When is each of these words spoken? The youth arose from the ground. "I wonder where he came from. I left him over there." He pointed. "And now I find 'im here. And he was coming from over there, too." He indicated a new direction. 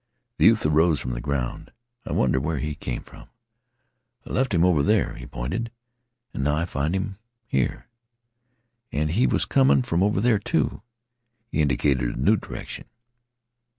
The 0.39 0.45
youth 0.47 0.65
arose 0.65 0.99
from 0.99 1.11
the 1.11 1.21
ground. 1.21 1.71
"I 2.07 2.11
wonder 2.11 2.39
where 2.39 2.57
he 2.57 2.73
came 2.73 3.03
from. 3.03 3.29
I 4.25 4.33
left 4.33 4.51
him 4.51 4.65
over 4.65 4.81
there." 4.81 5.13
He 5.13 5.27
pointed. 5.27 5.69
"And 6.33 6.43
now 6.43 6.55
I 6.55 6.65
find 6.65 6.95
'im 6.95 7.17
here. 7.45 7.87
And 8.91 9.11
he 9.11 9.27
was 9.27 9.45
coming 9.45 9.83
from 9.83 10.01
over 10.01 10.19
there, 10.19 10.39
too." 10.39 10.81
He 11.51 11.61
indicated 11.61 12.15
a 12.15 12.19
new 12.19 12.35
direction. 12.35 12.85